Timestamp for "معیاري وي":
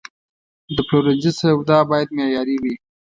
2.17-2.73